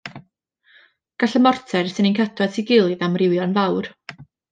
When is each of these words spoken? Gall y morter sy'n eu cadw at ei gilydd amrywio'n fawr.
Gall 1.23 1.35
y 1.39 1.41
morter 1.47 1.83
sy'n 1.91 2.07
eu 2.11 2.15
cadw 2.21 2.45
at 2.47 2.57
ei 2.59 2.65
gilydd 2.71 3.05
amrywio'n 3.09 3.55
fawr. 3.59 3.91